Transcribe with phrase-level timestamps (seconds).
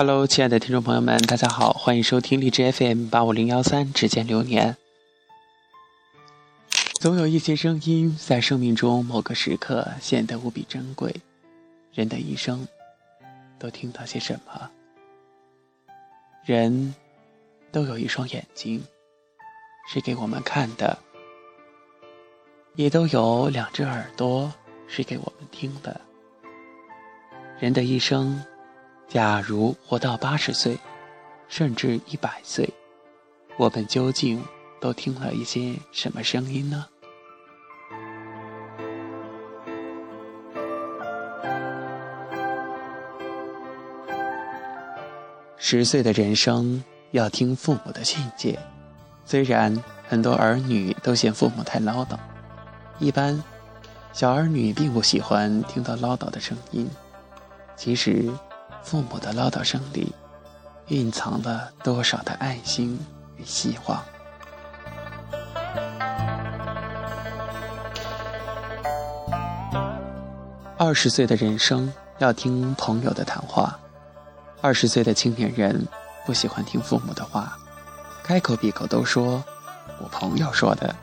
[0.00, 4.76] Hello，亲爱的听众朋友们，大家好，欢迎收听荔枝 FM 八五零幺三《指尖流年》。
[7.00, 11.12] 总有一些声音在生命中某个时刻显得无比珍贵。
[11.92, 12.68] 人的一生，
[13.58, 14.70] 都听到些什么？
[16.44, 16.94] 人
[17.72, 18.80] 都有一双眼睛，
[19.92, 20.96] 是给我们看的；
[22.76, 24.52] 也都有两只耳朵，
[24.86, 26.00] 是给我们听的。
[27.58, 28.40] 人的一生。
[29.08, 30.78] 假如活到八十岁，
[31.48, 32.68] 甚至一百岁，
[33.56, 34.44] 我们究竟
[34.82, 36.84] 都听了一些什么声音呢？
[45.56, 48.58] 十岁的人生要听父母的训诫，
[49.24, 52.18] 虽然很多儿女都嫌父母太唠叨，
[52.98, 53.42] 一般
[54.12, 56.86] 小儿女并不喜欢听到唠叨的声音，
[57.74, 58.30] 其实。
[58.82, 60.14] 父母的唠叨声里，
[60.86, 62.98] 蕴藏了多少的爱心
[63.36, 64.02] 与希望？
[70.78, 73.78] 二十岁的人生要听朋友的谈话。
[74.60, 75.86] 二十岁的青年人
[76.24, 77.58] 不喜欢听父母的话，
[78.22, 79.44] 开口闭口都说
[80.00, 80.94] “我朋友说的，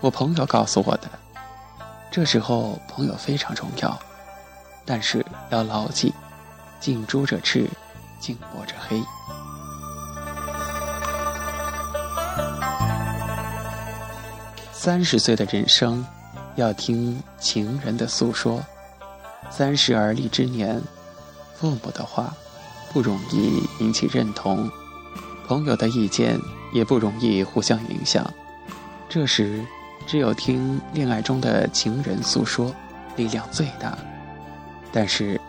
[0.00, 1.08] 我朋友告诉我的”。
[2.12, 3.98] 这时候，朋友非常重要，
[4.84, 6.14] 但是要牢记。
[6.78, 7.68] 近朱者赤，
[8.20, 9.02] 近墨者黑。
[14.72, 16.04] 三十岁的人生，
[16.54, 18.62] 要听情人的诉说。
[19.50, 20.80] 三十而立之年，
[21.56, 22.32] 父母的话
[22.92, 24.70] 不容易引起认同，
[25.46, 26.38] 朋友的意见
[26.72, 28.24] 也不容易互相影响。
[29.08, 29.64] 这时，
[30.06, 32.72] 只有听恋爱中的情人诉说，
[33.16, 33.96] 力量最大。
[34.92, 35.40] 但是。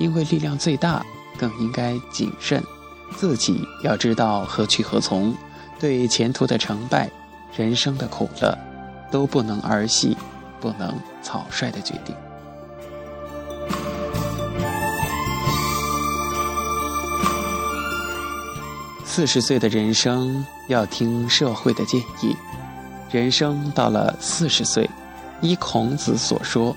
[0.00, 1.04] 因为力量最大，
[1.38, 2.64] 更应该谨慎，
[3.16, 5.34] 自己要知道何去何从，
[5.78, 7.10] 对前途的成败、
[7.54, 8.56] 人生的苦乐，
[9.10, 10.16] 都不能儿戏，
[10.58, 12.16] 不能草率的决定。
[19.04, 22.34] 四十岁的人生要听社会的建议，
[23.10, 24.88] 人生到了四十岁，
[25.42, 26.74] 依孔子所说，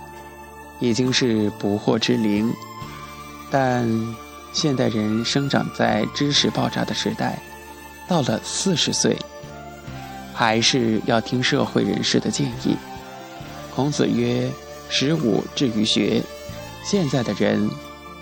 [0.81, 2.53] 已经是不惑之龄。
[3.53, 3.87] 但
[4.51, 7.39] 现代人生长在知识爆炸的时代，
[8.07, 9.15] 到了四十岁，
[10.33, 12.75] 还是要听社会人士的建议。
[13.75, 14.49] 孔子曰
[14.89, 16.19] ：“十五志于学。”
[16.83, 17.69] 现在的人，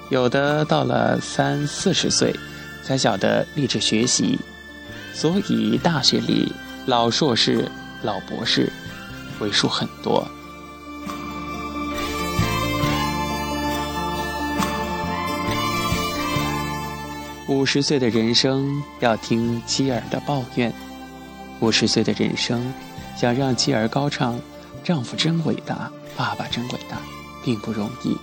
[0.10, 2.36] 有的到了三四十岁，
[2.84, 4.38] 才晓得立志学习，
[5.14, 6.54] 所以大学里
[6.86, 7.72] 老硕士、
[8.04, 8.70] 老博士
[9.40, 10.30] 为数很多。
[17.52, 20.72] 五十岁的人生要听妻儿的抱怨，
[21.60, 22.74] 五十岁的人生
[23.18, 24.40] 想让妻儿高唱
[24.86, 26.98] “丈夫真伟大，爸爸真伟大”，
[27.44, 28.16] 并不容易。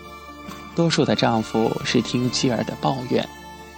[0.75, 3.23] 多数的丈夫是听妻儿的抱怨，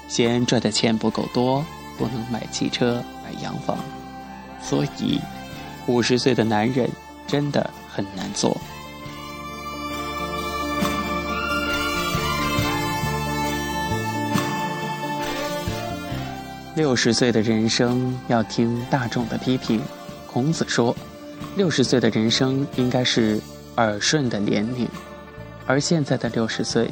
[0.06, 1.64] 嫌赚的钱不够多，
[1.98, 3.76] 不能买汽车、买洋房，
[4.62, 5.20] 所以
[5.88, 6.88] 五十岁的男人
[7.26, 8.56] 真的很难做。
[16.76, 19.80] 六十岁的人生要听大众的批评。
[20.26, 20.96] 孔子说，
[21.56, 23.40] 六十岁的人生应该是
[23.76, 24.88] 耳顺的年龄，
[25.66, 26.88] 而现在的六十岁，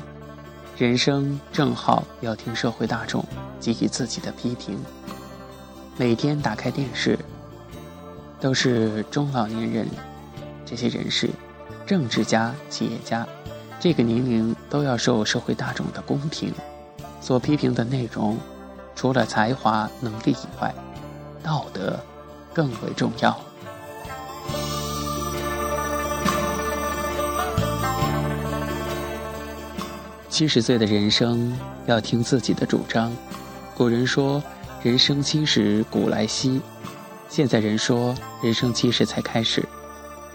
[0.76, 3.24] 人生正好要听社会大众
[3.60, 4.76] 给予自己的批评。
[5.96, 7.16] 每天打开电视，
[8.40, 9.86] 都是中老年人，
[10.66, 11.30] 这些人士、
[11.86, 13.24] 政治家、企业家，
[13.78, 16.52] 这个年龄都要受社会大众的公平，
[17.20, 18.36] 所批评的内容。
[18.98, 20.74] 除了才华、能力以外，
[21.40, 21.96] 道德
[22.52, 23.38] 更为重要。
[30.28, 31.56] 七十岁的人生
[31.86, 33.14] 要听自己的主张。
[33.76, 34.42] 古人说
[34.82, 36.60] ：“人生七十古来稀。”
[37.30, 38.12] 现在人说
[38.42, 39.64] ：“人生七十才开始。”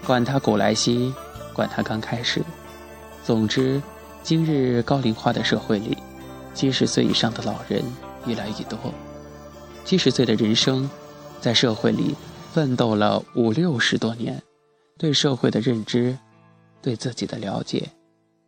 [0.06, 1.12] 管他古来稀，
[1.52, 2.42] 管他刚开始。
[3.22, 3.82] 总之，
[4.22, 5.98] 今日高龄化的社会里，
[6.54, 7.84] 七十岁以上的老人。
[8.26, 8.78] 越来越多，
[9.84, 10.88] 七十岁的人生，
[11.40, 12.14] 在社会里
[12.52, 14.42] 奋斗了五六十多年，
[14.96, 16.16] 对社会的认知，
[16.80, 17.90] 对自己的了解，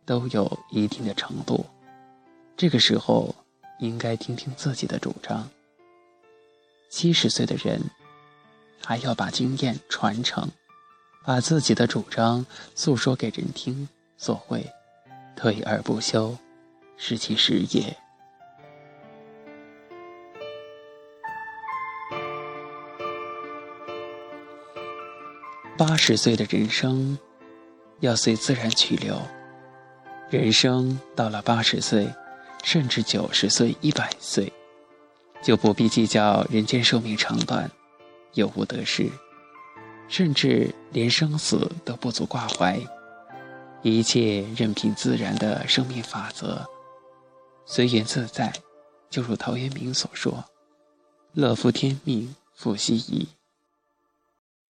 [0.05, 1.65] 都有一定的程度。
[2.55, 3.35] 这个时候，
[3.79, 5.47] 应该听听自己的主张。
[6.89, 7.81] 七十岁的人，
[8.83, 10.49] 还要把经验传承，
[11.23, 13.87] 把自己的主张诉说给人听。
[14.17, 14.65] 所谓
[15.37, 16.35] “退而不休，
[16.97, 17.95] 是其时也”。
[25.77, 27.19] 八十岁的人生，
[27.99, 29.21] 要随自然去留。
[30.31, 32.11] 人生到了八十岁，
[32.63, 34.51] 甚至九十岁、一百岁，
[35.43, 37.69] 就不必计较人间寿命长短，
[38.33, 39.07] 有无得失，
[40.07, 42.79] 甚至连生死都不足挂怀，
[43.83, 46.65] 一切任凭自然的生命法则，
[47.67, 48.51] 随缘自在。
[49.11, 50.43] 就如陶渊明所说
[51.33, 53.27] ：“乐夫天命，复奚疑。”